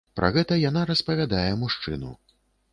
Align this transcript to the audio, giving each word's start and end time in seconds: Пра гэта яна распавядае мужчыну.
Пра 0.19 0.29
гэта 0.37 0.57
яна 0.69 0.81
распавядае 0.91 1.51
мужчыну. 1.65 2.11